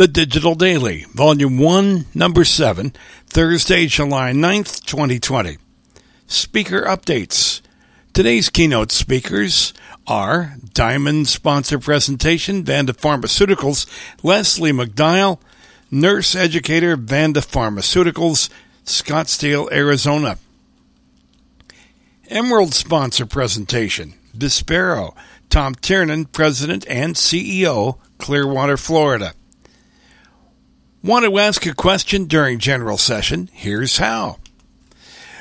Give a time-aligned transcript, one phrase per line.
[0.00, 2.94] The Digital Daily, Volume 1, Number 7,
[3.26, 5.58] Thursday, July 9th, 2020.
[6.26, 7.60] Speaker updates.
[8.14, 9.74] Today's keynote speakers
[10.06, 13.86] are Diamond Sponsor Presentation, Vanda Pharmaceuticals,
[14.22, 15.38] Leslie McDial,
[15.90, 18.48] Nurse Educator, Vanda Pharmaceuticals,
[18.86, 20.38] Scottsdale, Arizona.
[22.30, 25.14] Emerald Sponsor Presentation, Vispero,
[25.50, 29.34] Tom Tiernan, President and CEO, Clearwater, Florida.
[31.02, 33.48] Want to ask a question during general session?
[33.54, 34.36] Here's how.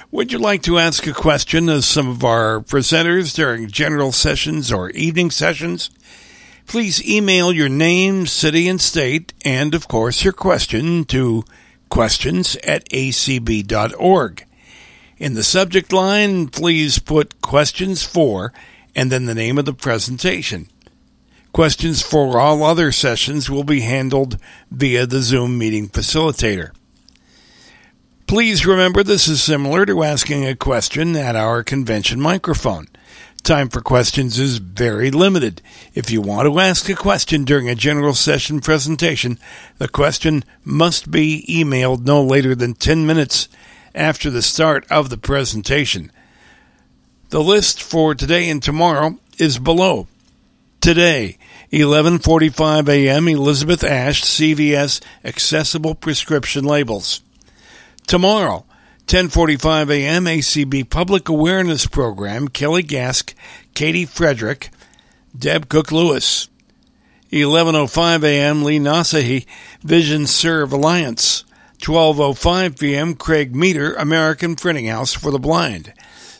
[0.09, 4.71] Would you like to ask a question of some of our presenters during general sessions
[4.71, 5.89] or evening sessions?
[6.65, 11.43] Please email your name, city, and state, and of course your question to
[11.89, 14.45] questions at acb.org.
[15.17, 18.53] In the subject line, please put questions for
[18.95, 20.69] and then the name of the presentation.
[21.51, 24.37] Questions for all other sessions will be handled
[24.69, 26.71] via the Zoom meeting facilitator.
[28.27, 32.87] Please remember this is similar to asking a question at our convention microphone.
[33.41, 35.61] Time for questions is very limited.
[35.95, 39.39] If you want to ask a question during a general session presentation,
[39.79, 43.49] the question must be emailed no later than 10 minutes
[43.95, 46.11] after the start of the presentation.
[47.29, 50.07] The list for today and tomorrow is below.
[50.81, 51.37] Today,
[51.73, 53.27] 11:45 a.m.
[53.27, 57.21] Elizabeth Ash CVS accessible prescription labels.
[58.07, 58.63] Tomorrow,
[59.07, 60.23] 10:45 a.m.
[60.23, 63.33] ACB Public Awareness Program Kelly Gask,
[63.73, 64.69] Katie Frederick,
[65.37, 66.47] Deb Cook Lewis.
[67.33, 68.63] 11:05 a.m.
[68.63, 69.45] Lee Nasehi
[69.83, 71.43] Vision Serve Alliance.
[71.79, 73.15] 12:05 p.m.
[73.15, 75.93] Craig Meador American Printing House for the Blind.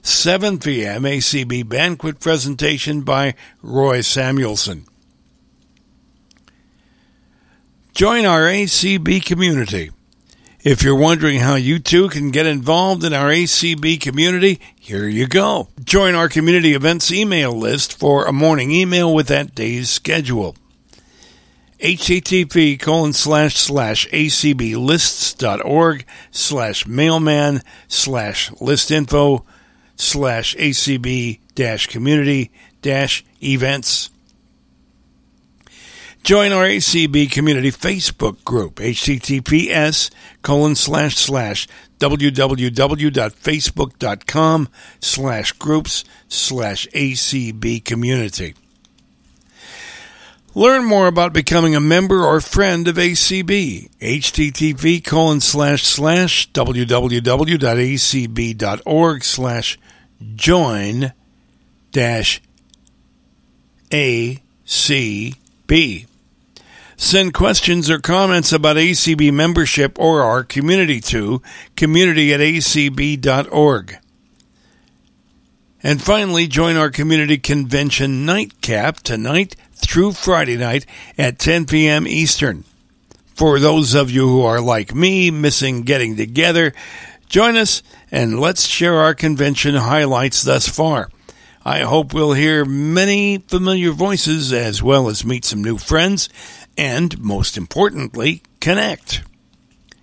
[0.10, 1.04] 7 p.m.
[1.04, 4.86] ACB banquet presentation by Roy Samuelson.
[7.94, 9.92] Join our ACB community.
[10.62, 15.28] If you're wondering how you too can get involved in our ACB community, here you
[15.28, 15.70] go.
[15.84, 20.56] Join our community events email list for a morning email with that day's schedule.
[21.80, 29.46] http colon slash slash acblists.org slash mailman slash listinfo
[30.00, 32.52] slash acb dash community
[32.82, 34.10] dash events.
[36.24, 40.12] Join our ACB community Facebook group, https
[40.42, 41.66] colon slash slash
[42.00, 48.54] www.facebook.com slash groups slash ACB community.
[50.56, 53.92] Learn more about becoming a member or friend of ACB.
[54.00, 57.24] http colon slash slash www.acb.org
[59.24, 59.78] slash
[60.36, 61.14] join
[61.92, 62.42] dash
[63.92, 64.40] ACB.
[66.98, 71.42] Send questions or comments about ACB membership or our community to
[71.76, 73.98] community at acb.org.
[75.82, 80.86] And finally, join our community convention nightcap tonight through Friday night
[81.18, 82.06] at 10 p.m.
[82.06, 82.66] Eastern.
[83.34, 86.74] For those of you who are like me, missing getting together,
[87.30, 87.82] join us
[88.12, 91.10] and let's share our convention highlights thus far.
[91.66, 96.30] I hope we'll hear many familiar voices as well as meet some new friends
[96.78, 99.22] and, most importantly, connect.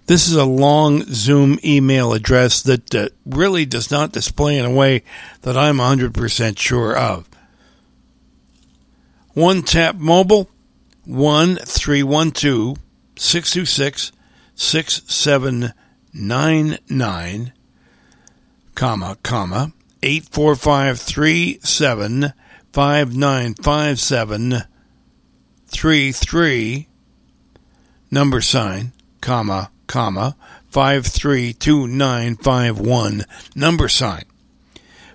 [0.06, 4.70] This is a long Zoom email address that uh, really does not display in a
[4.70, 5.02] way
[5.42, 7.28] that I'm 100% sure of.
[9.32, 10.48] One Tap Mobile,
[11.06, 12.78] 1312
[13.16, 14.12] 626
[14.54, 17.52] 6799,
[18.76, 19.72] comma, comma,
[20.02, 22.32] 84537
[22.72, 24.62] 5957
[25.66, 26.86] three three
[28.10, 30.34] number sign comma comma
[30.68, 34.24] five three two nine five one number sign.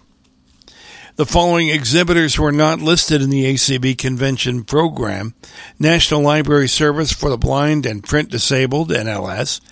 [1.16, 5.32] The following exhibitors were not listed in the ACB convention program.
[5.78, 9.62] National Library Service for the Blind and Print Disabled, NLS,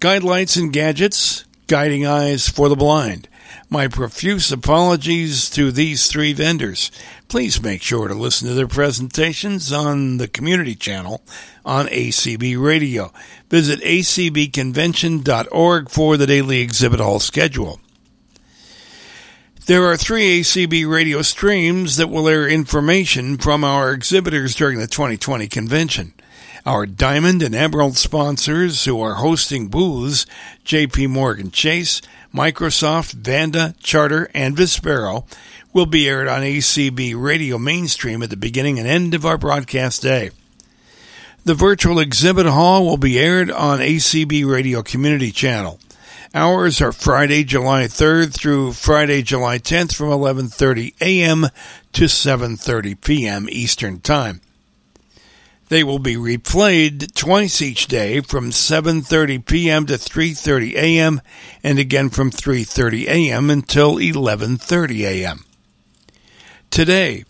[0.00, 3.28] Guidelights and Gadgets, Guiding Eyes for the Blind.
[3.70, 6.90] My profuse apologies to these three vendors.
[7.28, 11.22] Please make sure to listen to their presentations on the community channel
[11.64, 13.12] on ACB Radio.
[13.50, 17.80] Visit acbconvention.org for the daily exhibit hall schedule.
[19.66, 24.86] There are three ACB radio streams that will air information from our exhibitors during the
[24.86, 26.14] 2020 convention.
[26.64, 30.24] Our Diamond and Emerald sponsors who are hosting booths,
[30.64, 32.00] JP Morgan Chase,
[32.34, 35.24] Microsoft, Vanda, Charter, and Vispero,
[35.72, 40.02] will be aired on ACB Radio Mainstream at the beginning and end of our broadcast
[40.02, 40.30] day.
[41.44, 45.78] The virtual exhibit hall will be aired on ACB Radio Community Channel.
[46.34, 51.46] Hours are Friday, July 3rd through Friday, July 10th from 11:30 a.m.
[51.92, 53.48] to 7:30 p.m.
[53.50, 54.42] Eastern Time.
[55.68, 59.86] They will be replayed twice each day from 7:30 p.m.
[59.86, 61.20] to 3:30 a.m.
[61.62, 63.50] and again from 3:30 a.m.
[63.50, 65.44] until 11:30 a.m.
[66.70, 67.24] Today,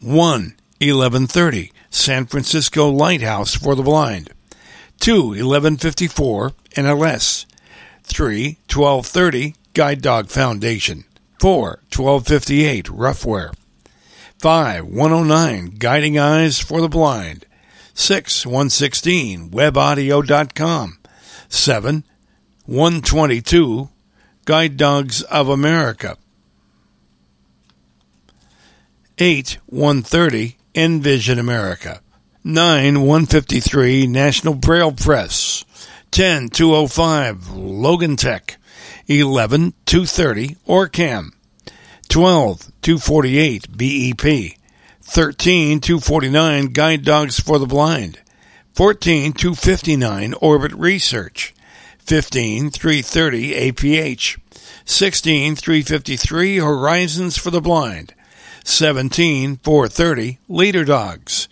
[0.00, 4.30] 1 11:30 San Francisco Lighthouse for the Blind.
[5.00, 7.46] 2 1154 NLS.
[8.02, 11.04] 3 1230 Guide Dog Foundation.
[11.38, 13.52] 4 1258 Ruffwear.
[14.38, 17.44] 5 109 Guiding Eyes for the Blind.
[17.94, 20.98] 6 116 WebAudio.com.
[21.48, 22.04] 7
[22.64, 23.88] 122
[24.44, 26.16] Guide Dogs of America.
[29.18, 32.00] 8 130 Envision America.
[32.44, 35.64] 9 153 National Braille Press.
[36.12, 38.56] 10 205 Logan Tech.
[39.08, 41.32] 11 230 Orcam.
[42.08, 44.54] 12 248 BEP.
[45.02, 48.20] 13 249 Guide Dogs for the Blind.
[48.74, 51.54] 14 259 Orbit Research.
[51.98, 54.38] 15 330 APH.
[54.84, 58.14] 16 353 Horizons for the Blind.
[58.64, 61.48] 17 430 Leader Dogs.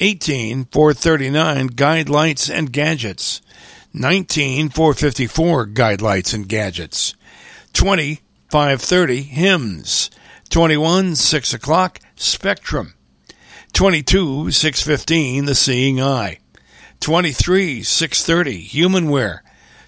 [0.00, 3.42] 18 439 Guide Lights and Gadgets.
[3.92, 7.14] 19 454 Guide Lights and Gadgets.
[7.72, 10.10] 20 530 HIMS.
[10.48, 12.94] 21 6 o'clock Spectrum.
[13.74, 16.38] 22 615 The Seeing Eye.
[17.00, 19.40] 23 630 Humanware.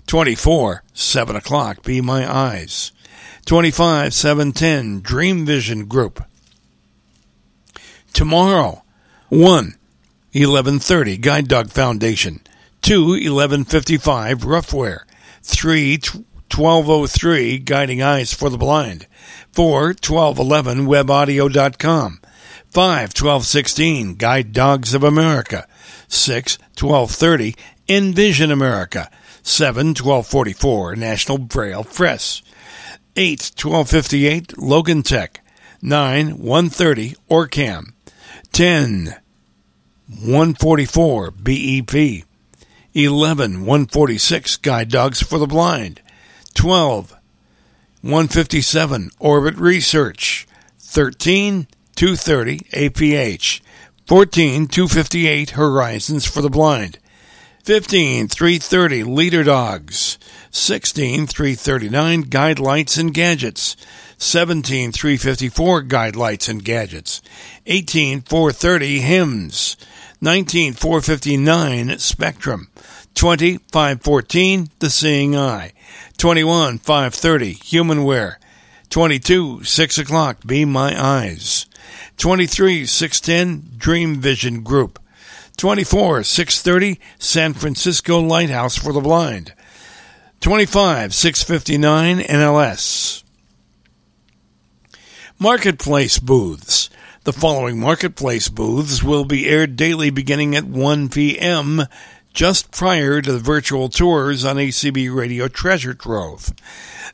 [0.06, 2.92] 24 7 o'clock Be My Eyes.
[3.46, 6.22] 25 710 Dream Vision Group.
[8.12, 8.82] Tomorrow
[9.30, 9.74] 1
[10.32, 12.40] 1130 Guide Dog Foundation.
[12.82, 15.00] 2 1155 Ruffwear.
[15.42, 15.98] 3
[16.52, 19.06] 1203 Guiding Eyes for the Blind.
[19.52, 22.20] 4 1211 WebAudio.com.
[22.70, 25.66] 5 1216 Guide Dogs of America.
[26.08, 27.56] 6 1230
[27.88, 29.10] Envision America.
[29.42, 32.42] 7 1244 National Braille Press.
[33.16, 35.40] 8 1258 Logan Tech.
[35.82, 37.92] 9 130 Orcam.
[38.52, 39.16] 10
[40.06, 42.24] 144 BEP.
[42.92, 46.00] 11 146 Guide Dogs for the Blind.
[46.54, 47.14] 12
[48.02, 50.46] 157 Orbit Research.
[50.78, 53.60] 13 230 APH.
[54.06, 56.98] 14 258 Horizons for the Blind.
[57.62, 60.18] 15 330 Leader Dogs.
[60.50, 63.76] 16 339 Guide Lights and Gadgets.
[64.16, 67.20] 17 354 Guide Lights and Gadgets.
[67.66, 69.76] 18 430 HIMS.
[70.22, 72.68] 19 459 Spectrum.
[73.14, 75.72] 20 514 The Seeing Eye.
[76.16, 78.36] 21 530 Humanware.
[78.88, 81.66] 22 6 o'clock Be My Eyes.
[82.16, 84.98] 23 610 Dream Vision Group.
[85.56, 89.54] 24 630 San Francisco Lighthouse for the Blind.
[90.40, 93.24] 25 659 NLS.
[95.38, 96.88] Marketplace booths.
[97.24, 101.82] The following marketplace booths will be aired daily beginning at 1 p.m.
[102.32, 106.52] just prior to the virtual tours on ACB Radio Treasure Trove.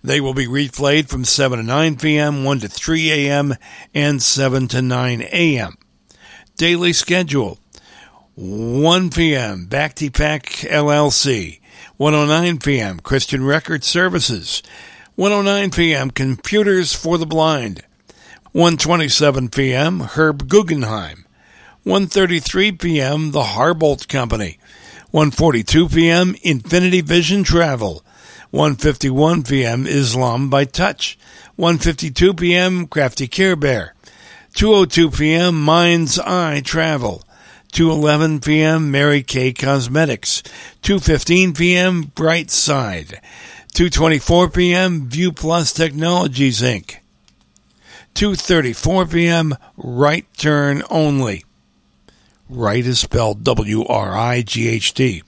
[0.03, 3.55] They will be replayed from 7 to 9 p.m., 1 to 3 a.m.,
[3.95, 5.77] and 7 to 9 a.m.
[6.57, 7.59] Daily schedule
[8.37, 9.65] 1 p.m.
[9.65, 11.61] Back to Pack LLC,
[11.97, 13.01] 109 p.m.
[13.01, 14.63] Christian Record Services,
[15.15, 16.11] 109 p.m.
[16.11, 17.83] Computers for the Blind,
[18.53, 20.01] 127 p.m.
[20.01, 21.25] Herb Guggenheim,
[21.87, 23.31] 1:33 p.m.
[23.31, 24.59] The Harbolt Company,
[25.13, 26.35] 1:42 p.m.
[26.43, 28.03] Infinity Vision Travel,
[28.53, 29.87] 1:51 p.m.
[29.87, 31.19] Islam by Touch,
[31.59, 32.87] 1:52 p.m.
[32.87, 33.95] Crafty Care Bear,
[34.55, 35.63] 2:02 p.m.
[35.63, 37.23] Mind's Eye Travel,
[37.73, 38.91] 2:11 p.m.
[38.91, 40.43] Mary Kay Cosmetics,
[40.83, 42.13] 2:15 p.m.
[42.15, 43.21] Bright Side,
[43.75, 45.09] 2:24 p.m.
[45.09, 46.97] View Plus Technologies Inc.
[48.15, 49.55] 2:34 p.m.
[49.77, 51.46] Right turn only.
[52.49, 55.23] Right is spelled W R I G H T.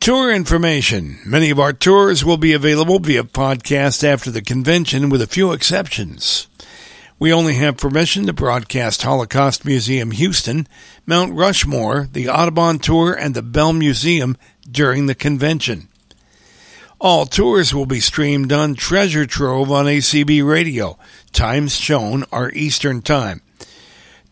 [0.00, 1.20] Tour information.
[1.24, 5.52] Many of our tours will be available via podcast after the convention, with a few
[5.52, 6.48] exceptions.
[7.20, 10.66] We only have permission to broadcast Holocaust Museum Houston,
[11.06, 14.36] Mount Rushmore, the Audubon Tour, and the Bell Museum
[14.68, 15.88] during the convention.
[17.00, 20.98] All tours will be streamed on Treasure Trove on ACB Radio.
[21.32, 23.40] Times shown are Eastern Time.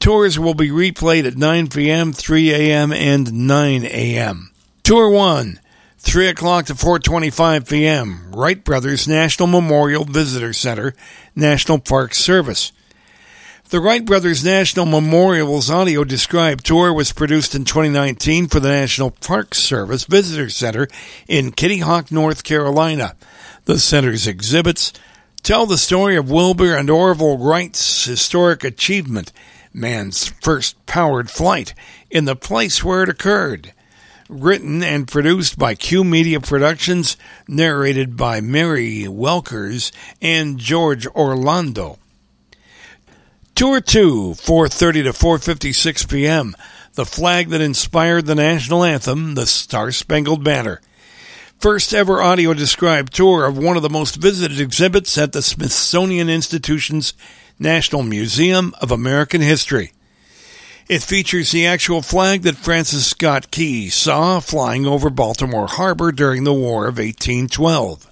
[0.03, 4.51] Tours will be replayed at 9 p.m., 3 a.m., and 9 a.m.
[4.83, 5.61] Tour 1,
[5.99, 10.93] 3 o'clock to 4.25 p.m., Wright Brothers National Memorial Visitor Center,
[11.37, 12.73] National Park Service.
[13.69, 19.13] The Wright Brothers National Memorial's audio described tour was produced in 2019 for the National
[19.13, 20.89] Park Service Visitor Center
[21.29, 23.15] in Kitty Hawk, North Carolina.
[23.67, 24.93] The center's exhibits
[25.45, 29.31] tell the story of Wilbur and Orville Wright's historic achievement,
[29.73, 31.75] man's first powered flight,
[32.11, 33.73] in the place where it occurred
[34.33, 41.99] written and produced by Q Media Productions, narrated by Mary Welkers and George Orlando.
[43.55, 46.57] Tour 2, 4:30 to 4:56 p.m.
[46.95, 50.81] The flag that inspired the national anthem, the Star-Spangled Banner.
[51.59, 56.29] First ever audio described tour of one of the most visited exhibits at the Smithsonian
[56.29, 57.15] Institution's
[57.59, 59.93] National Museum of American History.
[60.89, 66.45] It features the actual flag that Francis Scott Key saw flying over Baltimore Harbor during
[66.45, 68.11] the War of 1812.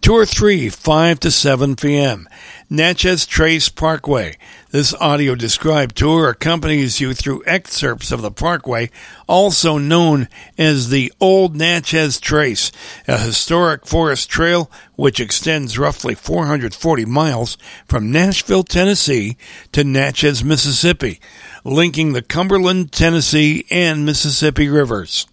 [0.00, 2.28] Tour 3, 5 to 7 p.m.
[2.72, 4.38] Natchez Trace Parkway.
[4.70, 8.90] This audio described tour accompanies you through excerpts of the parkway,
[9.26, 12.70] also known as the Old Natchez Trace,
[13.08, 17.58] a historic forest trail which extends roughly 440 miles
[17.88, 19.36] from Nashville, Tennessee
[19.72, 21.20] to Natchez, Mississippi,
[21.64, 25.26] linking the Cumberland, Tennessee, and Mississippi rivers.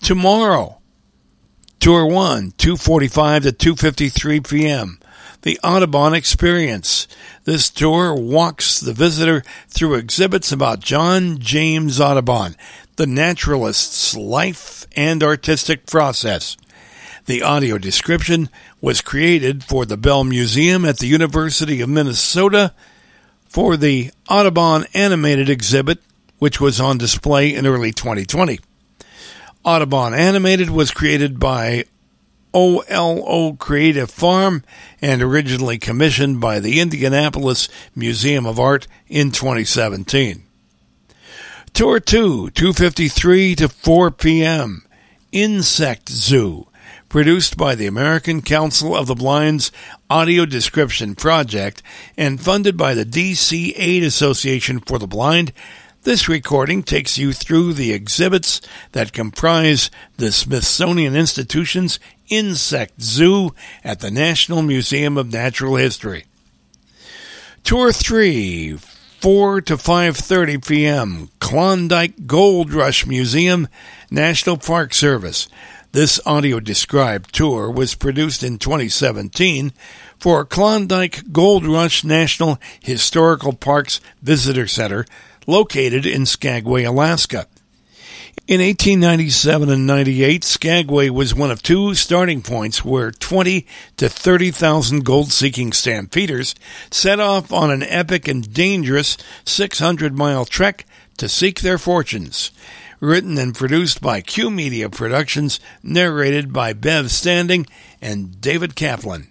[0.00, 0.78] Tomorrow,
[1.80, 5.00] Tour 1, 245 to 253 p.m
[5.42, 7.06] the Audubon Experience.
[7.44, 12.56] This tour walks the visitor through exhibits about John James Audubon,
[12.96, 16.56] the naturalist's life and artistic process.
[17.26, 18.48] The audio description
[18.80, 22.74] was created for the Bell Museum at the University of Minnesota
[23.48, 25.98] for the Audubon Animated exhibit,
[26.38, 28.60] which was on display in early 2020.
[29.64, 31.84] Audubon Animated was created by
[32.54, 34.64] OLO Creative Farm
[35.00, 40.42] and originally commissioned by the Indianapolis Museum of Art in 2017.
[41.72, 44.86] Tour 2, 253 to 4 p.m.
[45.30, 46.66] Insect Zoo,
[47.08, 49.70] produced by the American Council of the Blind's
[50.10, 51.82] Audio Description Project
[52.16, 55.52] and funded by the DC Aid Association for the Blind
[56.08, 58.62] this recording takes you through the exhibits
[58.92, 61.98] that comprise the Smithsonian Institution's
[62.28, 63.54] Insect Zoo
[63.84, 66.24] at the National Museum of Natural History.
[67.64, 68.78] Tour 3,
[69.20, 71.28] 4 to 5:30 p.m.
[71.40, 73.68] Klondike Gold Rush Museum,
[74.10, 75.48] National Park Service.
[75.92, 79.72] This audio described tour was produced in 2017
[80.18, 85.06] for Klondike Gold Rush National Historical Parks Visitor Center
[85.46, 87.46] located in Skagway, Alaska.
[88.48, 93.66] In 1897 and 98, Skagway was one of two starting points where 20
[93.98, 96.54] to 30,000 gold-seeking stampeders
[96.90, 100.86] set off on an epic and dangerous 600-mile trek
[101.18, 102.50] to seek their fortunes.
[103.00, 107.66] Written and produced by Q Media Productions, narrated by Bev Standing
[108.00, 109.28] and David Kaplan.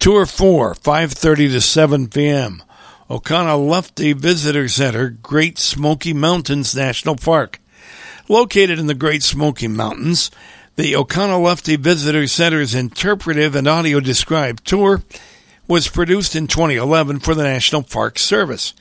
[0.00, 2.64] Tour 4, 5:30 to 7 p.m.
[3.08, 7.60] Oconaluftee Visitor Center, Great Smoky Mountains National Park.
[8.28, 10.28] Located in the Great Smoky Mountains,
[10.74, 15.04] the Oconaluftee Visitor Center's interpretive and audio described tour
[15.68, 18.74] was produced in 2011 for the National Park Service.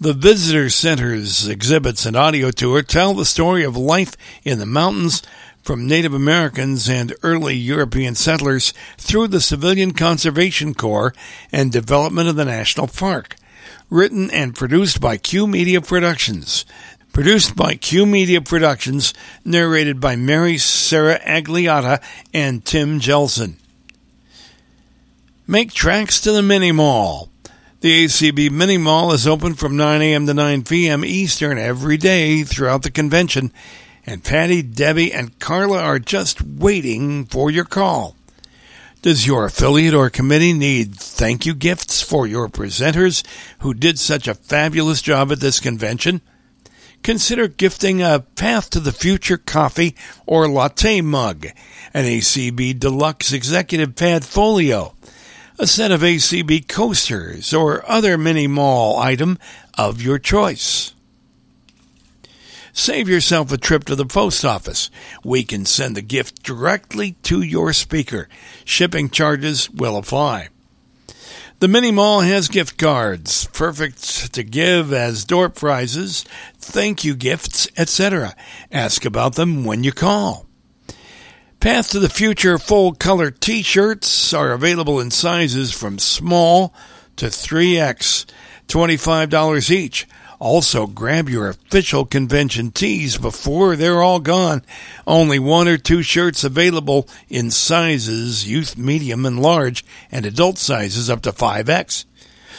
[0.00, 5.22] The Visitor Center's exhibits and audio tour tell the story of life in the mountains
[5.62, 11.12] from Native Americans and early European settlers through the Civilian Conservation Corps
[11.52, 13.36] and development of the national park
[13.90, 16.64] written and produced by Q Media Productions.
[17.12, 19.14] Produced by Q Media Productions,
[19.44, 22.02] narrated by Mary Sarah Agliotta
[22.32, 23.54] and Tim Jelson.
[25.46, 27.30] Make tracks to the Mini Mall.
[27.80, 30.26] The ACB Mini Mall is open from 9 a.m.
[30.26, 31.04] to 9 p.m.
[31.04, 33.52] Eastern every day throughout the convention,
[34.04, 38.16] and Patty, Debbie, and Carla are just waiting for your call.
[39.00, 43.24] Does your affiliate or committee need thank you gifts for your presenters
[43.60, 46.20] who did such a fabulous job at this convention?
[47.02, 49.94] consider gifting a Path to the Future coffee
[50.26, 51.46] or latte mug,
[51.94, 54.94] an ACB Deluxe Executive Pad Folio,
[55.58, 59.38] a set of ACB coasters, or other mini mall item
[59.76, 60.94] of your choice.
[62.72, 64.90] Save yourself a trip to the post office.
[65.24, 68.28] We can send the gift directly to your speaker.
[68.64, 70.48] Shipping charges will apply.
[71.60, 76.24] The mini mall has gift cards, perfect to give as door prizes,
[76.56, 78.36] thank you gifts, etc.
[78.70, 80.46] Ask about them when you call.
[81.58, 86.72] Path to the Future full color t shirts are available in sizes from small
[87.16, 88.26] to 3X,
[88.68, 90.06] $25 each.
[90.40, 94.62] Also, grab your official convention tees before they're all gone.
[95.06, 101.10] Only one or two shirts available in sizes youth, medium, and large, and adult sizes
[101.10, 102.04] up to 5X.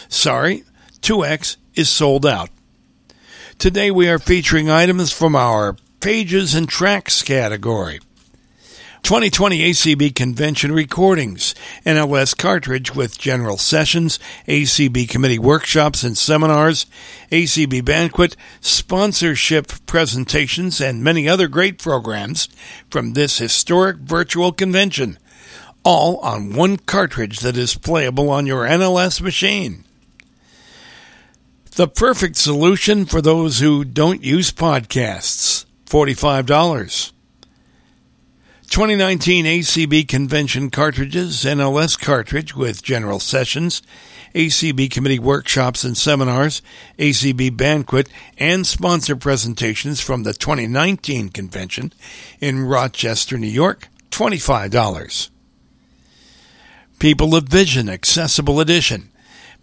[0.10, 0.64] Sorry,
[1.02, 2.50] 2X is sold out.
[3.58, 8.00] Today we are featuring items from our Pages and Tracks category.
[9.04, 16.86] 2020 ACB Convention recordings, NLS cartridge with general sessions, ACB committee workshops and seminars,
[17.32, 22.50] ACB banquet, sponsorship presentations, and many other great programs
[22.90, 25.18] from this historic virtual convention,
[25.84, 29.86] all on one cartridge that is playable on your NLS machine.
[31.76, 37.14] The perfect solution for those who don't use podcasts, $45.
[38.70, 43.82] 2019 ACB Convention cartridges, NLS cartridge with general sessions,
[44.36, 46.62] ACB committee workshops and seminars,
[47.00, 48.08] ACB banquet,
[48.38, 51.92] and sponsor presentations from the 2019 convention
[52.40, 55.30] in Rochester, New York, $25.
[57.00, 59.10] People of Vision Accessible Edition.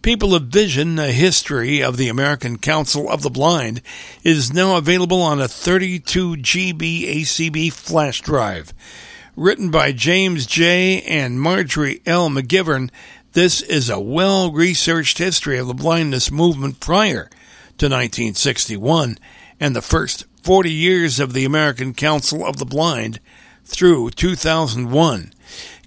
[0.03, 3.83] People of Vision, a history of the American Council of the Blind,
[4.23, 8.73] is now available on a 32 GB ACB flash drive.
[9.35, 11.03] Written by James J.
[11.03, 12.31] and Marjorie L.
[12.31, 12.91] McGivern,
[13.33, 17.29] this is a well researched history of the blindness movement prior
[17.79, 19.19] to 1961
[19.59, 23.19] and the first 40 years of the American Council of the Blind
[23.65, 25.33] through 2001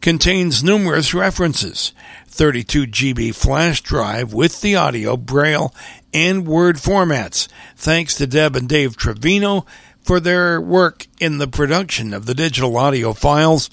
[0.02, 1.94] contains numerous references.
[2.28, 5.74] 32 GB flash drive with the audio, braille,
[6.14, 7.48] and word formats.
[7.76, 9.66] Thanks to Deb and Dave Trevino
[10.02, 13.70] for their work in the production of the digital audio files,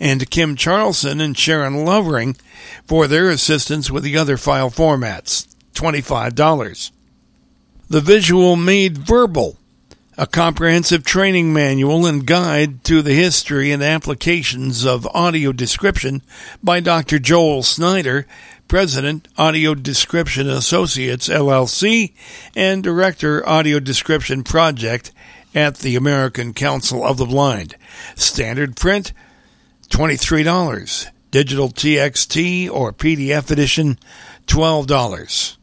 [0.00, 2.36] and Kim Charlson and Sharon Lovering
[2.86, 5.46] for their assistance with the other file formats.
[5.74, 6.90] $25.
[7.88, 9.56] The Visual Made Verbal
[10.18, 16.20] a comprehensive training manual and guide to the history and applications of audio description
[16.60, 17.20] by Dr.
[17.20, 18.26] Joel Snyder,
[18.66, 22.14] President, Audio Description Associates LLC,
[22.56, 25.12] and Director, Audio Description Project
[25.54, 27.76] at the American Council of the Blind.
[28.16, 29.12] Standard print,
[29.88, 31.06] $23.
[31.30, 33.96] Digital TXT or PDF edition,
[34.48, 35.57] $12.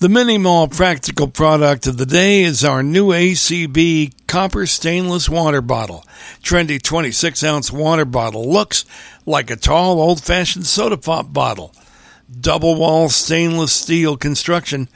[0.00, 5.62] The Mini Mall practical product of the day is our new ACB copper stainless water
[5.62, 6.04] bottle.
[6.42, 8.84] Trendy 26 ounce water bottle looks
[9.24, 11.72] like a tall old fashioned soda pop bottle.
[12.40, 14.88] Double wall stainless steel construction,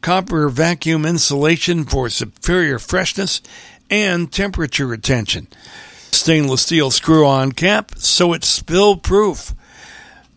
[0.00, 3.40] copper vacuum insulation for superior freshness
[3.88, 5.46] and temperature retention.
[6.10, 9.54] Stainless steel screw on cap so it's spill proof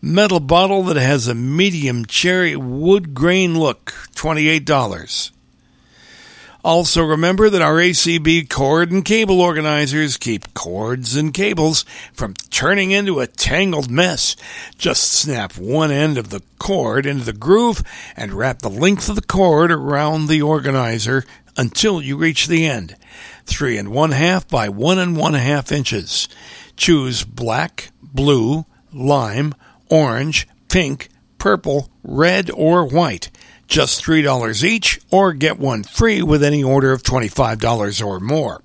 [0.02, 5.30] metal bottle that has a medium cherry wood grain look, $28.
[6.62, 12.90] Also, remember that our ACB cord and cable organizers keep cords and cables from turning
[12.90, 14.36] into a tangled mess.
[14.76, 17.82] Just snap one end of the cord into the groove
[18.14, 21.24] and wrap the length of the cord around the organizer
[21.56, 22.94] until you reach the end.
[23.46, 26.28] Three and one half by one and one half inches.
[26.76, 29.54] Choose black, blue, lime,
[29.90, 33.30] orange, pink, purple, red, or white.
[33.66, 38.62] Just $3 each, or get one free with any order of $25 or more.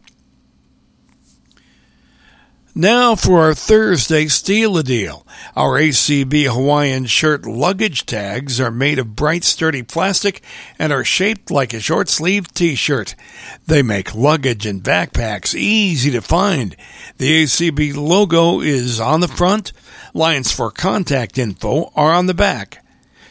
[2.78, 5.26] Now for our Thursday Steal a Deal.
[5.56, 10.44] Our ACB Hawaiian shirt luggage tags are made of bright, sturdy plastic
[10.78, 13.16] and are shaped like a short sleeved t shirt.
[13.66, 16.76] They make luggage and backpacks easy to find.
[17.18, 19.72] The ACB logo is on the front.
[20.15, 22.82] Lines for contact info are on the back.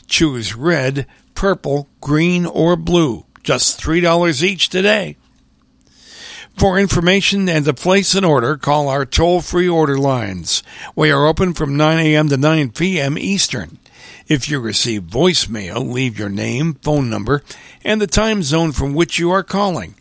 [0.06, 3.24] Choose red, purple, green, or blue.
[3.42, 5.16] Just $3 each today.
[6.58, 10.62] For information and to place an order, call our toll free order lines.
[10.94, 12.28] We are open from 9 a.m.
[12.28, 13.16] to 9 p.m.
[13.16, 13.78] Eastern.
[14.28, 17.42] If you receive voicemail, leave your name, phone number,
[17.82, 19.94] and the time zone from which you are calling.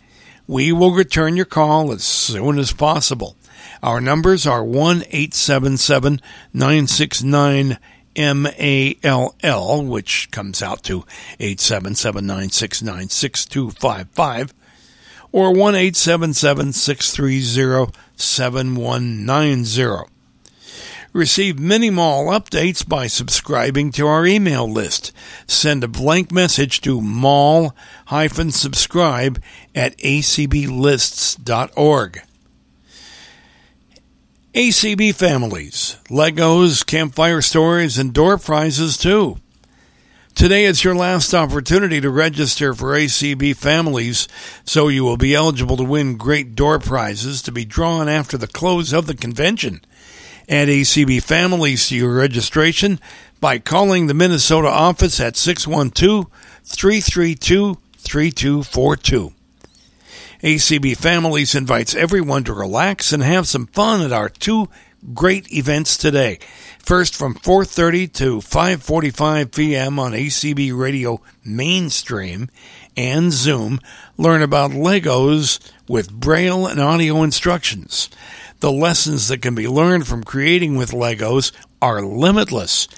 [0.48, 3.38] We will return your call as soon as possible.
[3.84, 6.22] Our numbers are 1 877
[6.54, 7.78] 969
[8.16, 11.04] MALL, which comes out to
[11.38, 14.54] 877 969 6255,
[15.34, 20.10] or 1 877 630 7190.
[21.12, 25.12] Receive mini mall updates by subscribing to our email list.
[25.46, 29.44] Send a blank message to mall-subscribe
[29.76, 32.22] at acblists.org.
[34.54, 39.38] ACB families, Legos, campfire stories, and door prizes too.
[40.36, 44.28] Today is your last opportunity to register for ACB families,
[44.64, 48.46] so you will be eligible to win great door prizes to be drawn after the
[48.46, 49.82] close of the convention.
[50.48, 53.00] Add ACB families to your registration
[53.40, 56.28] by calling the Minnesota office at 612
[56.64, 59.34] 332 3242.
[60.44, 64.68] ACB Families invites everyone to relax and have some fun at our two
[65.14, 66.38] great events today.
[66.80, 69.98] First from 4:30 to 5:45 p.m.
[70.00, 72.50] on ACB Radio Mainstream
[72.98, 73.80] and Zoom,
[74.18, 78.10] learn about Legos with braille and audio instructions.
[78.60, 82.90] The lessons that can be learned from creating with Legos are limitless.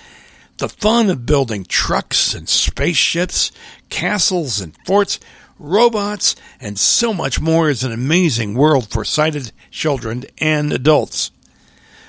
[0.58, 3.52] The fun of building trucks and spaceships,
[3.90, 5.20] castles and forts
[5.58, 11.32] robots, and so much more is an amazing world for sighted children and adults.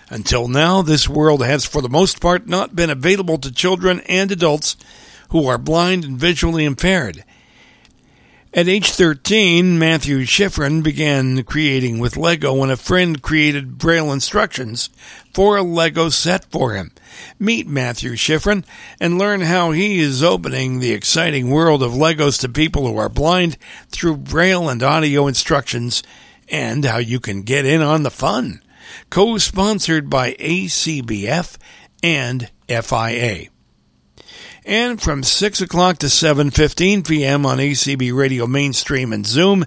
[0.08, 4.30] Until now, this world has for the most part not been available to children and
[4.30, 4.76] adults
[5.30, 7.24] who are blind and visually impaired.
[8.54, 14.88] At age 13, Matthew Schifrin began creating with Lego when a friend created braille instructions
[15.36, 16.90] for a Lego set for him.
[17.38, 18.64] Meet Matthew Schifrin
[18.98, 23.10] and learn how he is opening the exciting world of Legos to people who are
[23.10, 23.58] blind
[23.90, 26.02] through braille and audio instructions
[26.48, 28.62] and how you can get in on the fun.
[29.10, 31.58] Co-sponsored by ACBF
[32.02, 33.48] and FIA
[34.64, 37.44] and from 6 o'clock to 7.15 p.m.
[37.44, 39.66] on ACB Radio Mainstream and Zoom,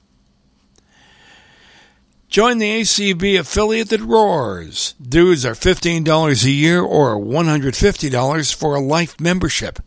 [2.29, 4.95] Join the ACB affiliate that roars.
[5.01, 9.79] Dues are $15 a year or $150 for a life membership.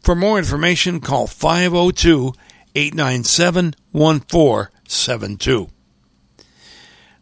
[0.00, 2.32] For more information, call 502
[2.74, 5.68] 897 1472.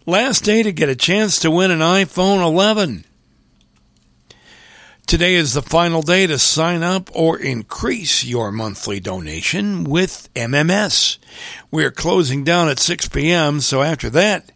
[0.07, 3.05] Last day to get a chance to win an iPhone 11.
[5.07, 11.19] Today is the final day to sign up or increase your monthly donation with MMS.
[11.71, 14.51] We're closing down at 6 p.m., so after that,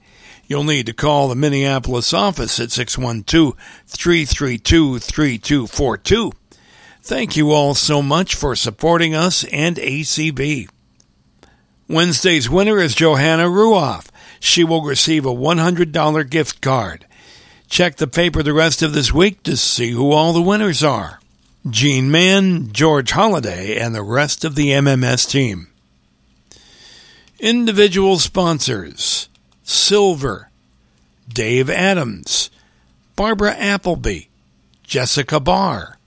[0.47, 3.55] You'll need to call the Minneapolis office at 612
[3.87, 6.33] 332 3242.
[7.03, 10.69] Thank you all so much for supporting us and ACB.
[11.89, 14.09] Wednesday's winner is Johanna Ruoff.
[14.41, 17.07] She will receive a $100 gift card.
[17.69, 21.21] Check the paper the rest of this week to see who all the winners are.
[21.69, 25.69] Gene Mann, George Holliday, and the rest of the MMS team.
[27.41, 29.29] Individual sponsors
[29.67, 30.49] Silver,
[31.29, 32.51] Dave Adams,
[33.17, 34.29] Barbara Appleby,
[34.85, 35.99] Jessica Barr,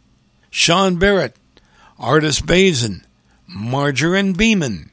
[0.49, 1.35] Sean Barrett,
[1.99, 3.05] Artis Bazin,
[3.47, 4.91] Margarine Beeman,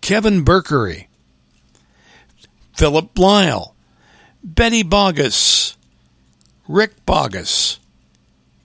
[0.00, 1.08] Kevin Berkery,
[2.76, 3.74] Philip Blyle,
[4.44, 5.76] Betty Bogus,
[6.68, 7.80] Rick Bogus,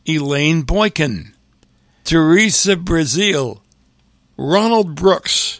[0.07, 1.33] Elaine Boykin,
[2.03, 3.63] Teresa Brazil,
[4.37, 5.59] Ronald Brooks,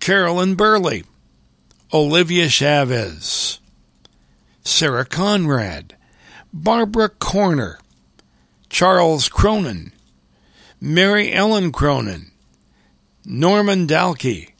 [0.00, 1.04] Carolyn Burley,
[1.94, 3.60] Olivia Chavez,
[4.64, 5.94] Sarah Conrad,
[6.52, 7.78] Barbara Corner,
[8.68, 9.92] Charles Cronin,
[10.80, 12.32] Mary Ellen Cronin,
[13.24, 14.50] Norman Dalkey,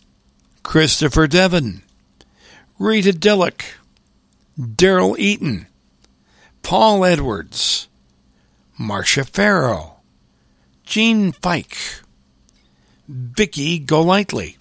[0.63, 1.83] Christopher Devon,
[2.79, 3.65] Rita Dillick,
[4.57, 5.67] Daryl Eaton,
[6.63, 7.89] Paul Edwards,
[8.79, 9.97] Marcia Farrow,
[10.85, 11.77] Jean Fike,
[13.09, 14.57] Vicky Golightly,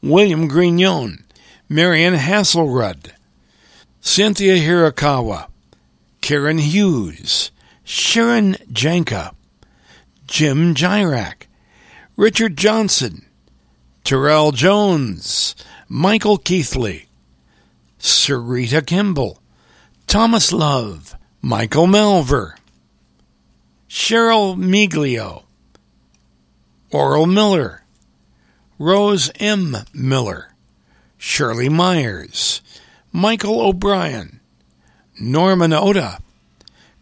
[0.00, 1.23] William Grignon,
[1.68, 3.12] Marian Hasselrud,
[4.00, 5.48] Cynthia Hirakawa,
[6.20, 7.50] Karen Hughes,
[7.84, 9.32] Sharon Janka,
[10.26, 11.46] Jim Jirak,
[12.16, 13.24] Richard Johnson,
[14.04, 15.56] Terrell Jones,
[15.88, 17.06] Michael Keithley,
[17.98, 19.40] Sarita Kimball,
[20.06, 22.54] Thomas Love, Michael Melver,
[23.88, 25.44] Cheryl Miglio,
[26.90, 27.84] Oral Miller,
[28.78, 29.76] Rose M.
[29.92, 30.53] Miller,
[31.18, 32.60] Shirley Myers,
[33.12, 34.40] Michael O'Brien,
[35.18, 36.18] Norman Oda,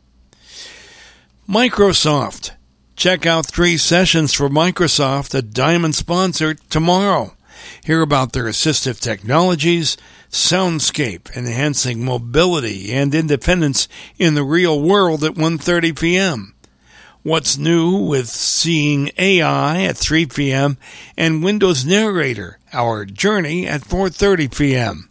[1.49, 2.53] Microsoft.
[2.97, 7.37] Check out three sessions for Microsoft, a diamond sponsor, tomorrow.
[7.85, 9.97] Hear about their assistive technologies,
[10.31, 16.55] soundscape, enhancing mobility and independence in the real world at 1:30 p.m.
[17.23, 20.79] What's new with Seeing AI at 3 p.m.
[21.17, 25.08] and Windows Narrator, Our Journey at 4:30 p.m.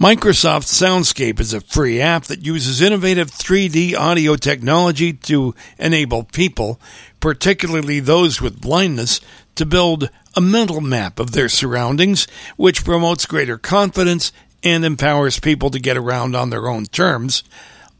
[0.00, 6.80] Microsoft Soundscape is a free app that uses innovative 3D audio technology to enable people,
[7.20, 9.20] particularly those with blindness,
[9.56, 14.32] to build a mental map of their surroundings, which promotes greater confidence
[14.62, 17.44] and empowers people to get around on their own terms,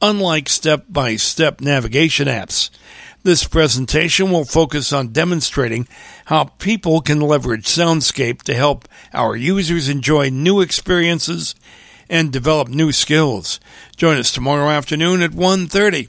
[0.00, 2.70] unlike step by step navigation apps.
[3.24, 5.86] This presentation will focus on demonstrating
[6.24, 11.54] how people can leverage Soundscape to help our users enjoy new experiences
[12.10, 13.60] and develop new skills.
[13.96, 16.08] Join us tomorrow afternoon at 1:30.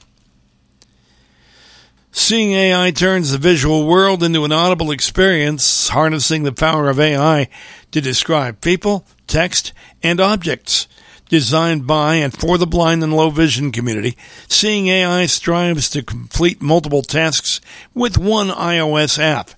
[2.10, 7.48] Seeing AI turns the visual world into an audible experience, harnessing the power of AI
[7.90, 10.88] to describe people, text, and objects.
[11.30, 16.60] Designed by and for the blind and low vision community, Seeing AI strives to complete
[16.60, 17.62] multiple tasks
[17.94, 19.52] with one iOS app.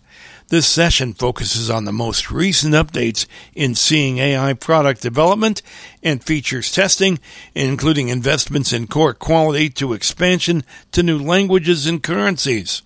[0.49, 5.63] This session focuses on the most recent updates in Seeing AI product development
[6.03, 7.19] and features testing,
[7.55, 12.83] including investments in core quality to expansion to new languages and currencies.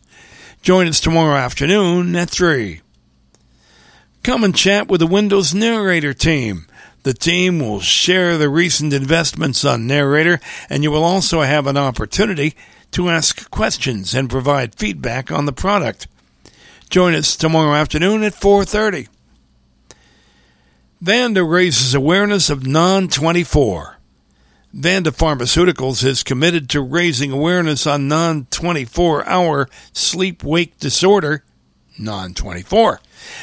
[0.62, 2.80] Join us tomorrow afternoon at 3.
[4.22, 6.66] Come and chat with the Windows Narrator team.
[7.02, 10.38] The team will share the recent investments on Narrator,
[10.70, 12.54] and you will also have an opportunity
[12.92, 16.06] to ask questions and provide feedback on the product.
[16.88, 19.08] Join us tomorrow afternoon at 4:30.
[21.02, 23.96] Vanda raises awareness of non-24.
[24.72, 31.44] Vanda Pharmaceuticals is committed to raising awareness on non-24 hour sleep-wake disorder,
[31.98, 32.98] non-24.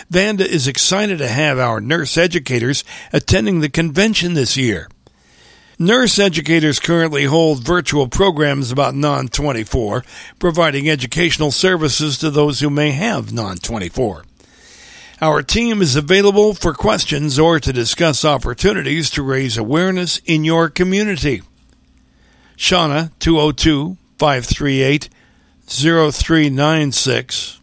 [0.10, 4.88] Vanda is excited to have our nurse educators attending the convention this year.
[5.78, 10.06] Nurse educators currently hold virtual programs about non 24,
[10.40, 14.24] providing educational services to those who may have non 24.
[15.22, 20.70] Our team is available for questions or to discuss opportunities to raise awareness in your
[20.70, 21.42] community.
[22.58, 25.10] Shauna 202 538
[25.68, 27.60] 0396.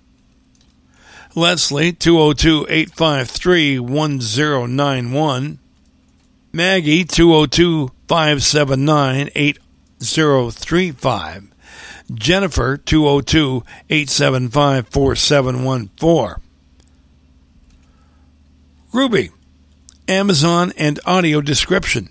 [1.35, 5.59] Leslie 202 853 1091.
[6.53, 11.48] Maggie 202 579 8035.
[12.12, 16.42] Jennifer 202 875 4714.
[18.92, 19.31] Ruby,
[20.07, 22.11] Amazon and audio description.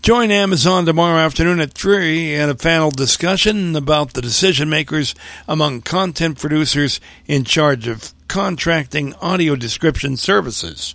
[0.00, 5.14] Join Amazon tomorrow afternoon at 3 in a panel discussion about the decision makers
[5.46, 10.94] among content producers in charge of contracting audio description services.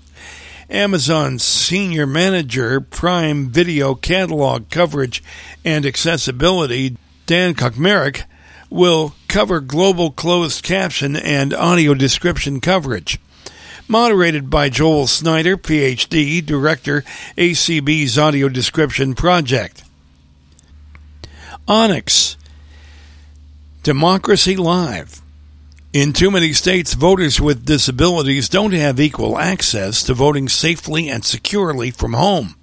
[0.70, 5.24] Amazon's Senior Manager, Prime Video Catalog Coverage
[5.64, 8.24] and Accessibility, Dan Kokmerick,
[8.70, 13.18] will cover global closed caption and audio description coverage.
[13.88, 17.06] Moderated by Joel Snyder, PhD, Director,
[17.38, 19.84] ACB's Audio Description Project.
[21.66, 22.36] Onyx,
[23.84, 25.22] Democracy Live.
[25.94, 31.24] In too many states, voters with disabilities don't have equal access to voting safely and
[31.24, 32.56] securely from home.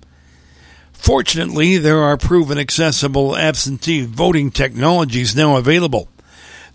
[0.92, 6.08] Fortunately, there are proven accessible absentee voting technologies now available.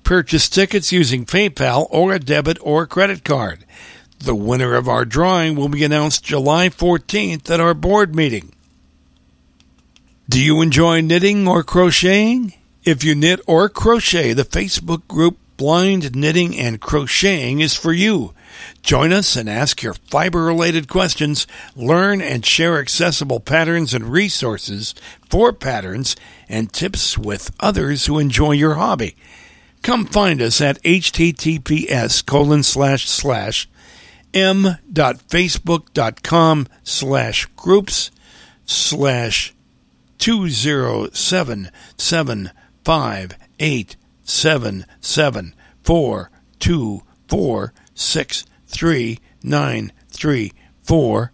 [0.02, 3.64] Purchase tickets using PayPal or a debit or credit card.
[4.18, 8.52] The winner of our drawing will be announced July 14th at our board meeting.
[10.28, 12.54] Do you enjoy knitting or crocheting?
[12.84, 18.34] If you knit or crochet, the Facebook group Blind Knitting and Crocheting is for you.
[18.82, 24.96] Join us and ask your fiber related questions, learn and share accessible patterns and resources
[25.30, 26.16] for patterns
[26.48, 29.14] and tips with others who enjoy your hobby.
[29.82, 33.68] Come find us at https colon slash slash
[34.34, 38.10] m.facebook.com slash groups
[38.64, 39.54] slash
[40.18, 41.70] 2077
[42.84, 51.32] five eight seven seven four two four six three nine three four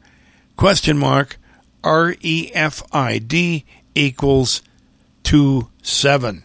[0.57, 1.39] question mark
[1.85, 4.63] R E F I D equals
[5.23, 6.43] two seven.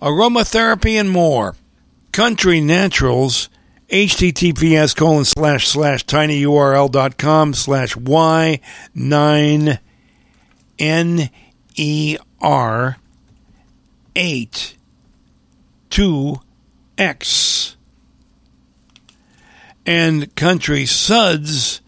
[0.00, 1.56] Aromatherapy and more.
[2.12, 3.48] Country Naturals
[3.88, 8.60] https colon slash slash tinyurl.com slash y
[8.94, 9.78] nine
[10.78, 11.30] N
[11.74, 12.96] E R
[14.16, 14.76] 8
[15.90, 16.40] 2
[16.98, 17.76] X.
[19.86, 21.82] And country suds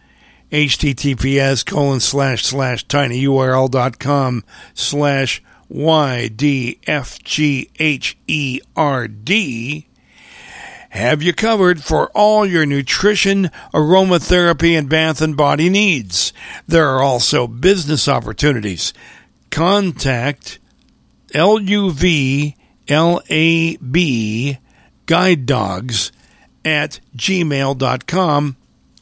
[0.51, 6.77] https colon slash slash tinyurl.com slash ydfgherd
[10.97, 16.33] have you covered for all your nutrition, aromatherapy, and bath and body needs.
[16.67, 18.93] There are also business opportunities.
[19.51, 20.59] Contact
[21.33, 22.55] LUV
[22.89, 24.57] LAB
[25.05, 26.11] guide dogs
[26.65, 28.57] at gmail.com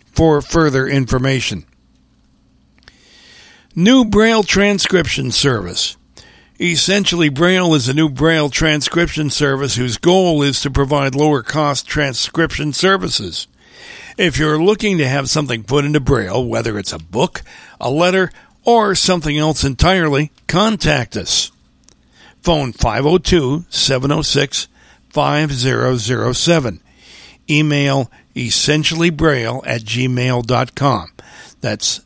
[0.07, 1.65] for further information.
[3.73, 5.97] New Braille transcription service.
[6.59, 11.85] Essentially Braille is a new Braille transcription service whose goal is to provide lower cost
[11.85, 13.47] transcription services.
[14.17, 17.41] If you're looking to have something put into Braille, whether it's a book,
[17.81, 18.31] a letter,
[18.63, 21.51] or something else entirely, contact us.
[22.41, 24.69] Phone 502 706
[25.09, 26.79] 5007.
[27.49, 31.11] Email essentiallybraille at gmail.com.
[31.59, 31.99] That's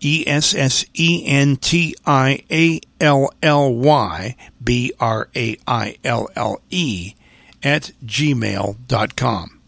[0.00, 5.96] E S S E N T I A L L Y B R A I
[6.04, 7.14] L L E
[7.62, 9.60] at gmail.com.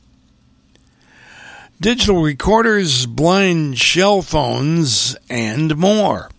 [1.80, 6.30] Digital recorders, blind shell phones, and more.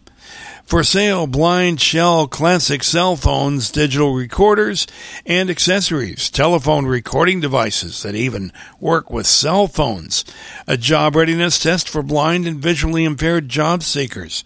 [0.73, 4.87] For sale, blind shell classic cell phones, digital recorders,
[5.23, 10.25] and accessories, telephone recording devices that even work with cell phones,
[10.65, 14.43] a job readiness test for blind and visually impaired job seekers,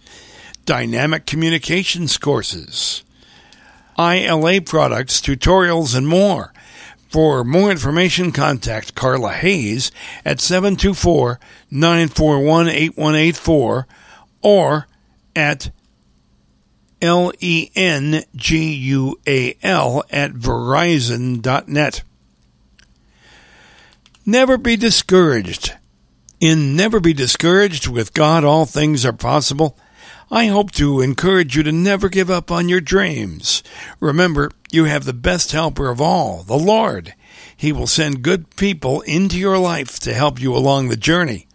[0.66, 3.06] dynamic communications courses,
[3.98, 6.52] ILA products, tutorials, and more.
[7.08, 9.94] For more information, contact Carla Hayes
[10.26, 11.40] at 724
[11.72, 13.88] 941 8184
[14.42, 14.88] or
[15.34, 15.70] at
[17.02, 22.04] L E N G U A L at Verizon.net.
[24.26, 25.74] Never be discouraged.
[26.40, 29.76] In Never Be Discouraged, with God all things are possible,
[30.30, 33.64] I hope to encourage you to never give up on your dreams.
[34.00, 37.16] Remember, you have the best helper of all, the Lord.
[37.56, 41.48] He will send good people into your life to help you along the journey.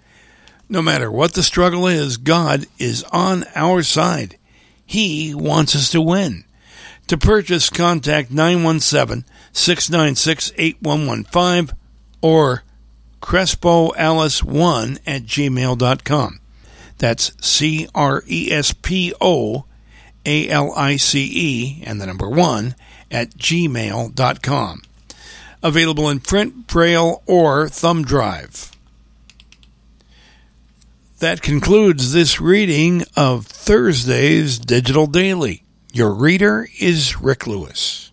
[0.68, 4.38] No matter what the struggle is, God is on our side.
[4.92, 6.44] He wants us to win.
[7.06, 11.74] To purchase, contact 917 696 8115
[12.20, 12.62] or
[13.22, 16.40] CrespoAlice1 at gmail.com.
[16.98, 19.64] That's C R E S P O
[20.26, 22.74] A L I C E and the number 1
[23.10, 24.82] at gmail.com.
[25.62, 28.70] Available in print, braille, or thumb drive.
[31.22, 35.62] That concludes this reading of Thursday's Digital Daily.
[35.92, 38.11] Your reader is Rick Lewis.